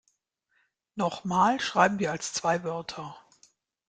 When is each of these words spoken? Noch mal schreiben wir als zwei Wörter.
Noch 0.95 1.25
mal 1.25 1.59
schreiben 1.59 1.99
wir 1.99 2.09
als 2.11 2.33
zwei 2.33 2.63
Wörter. 2.63 3.15